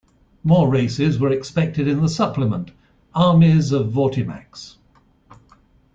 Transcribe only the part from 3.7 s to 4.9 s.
of Vortimax".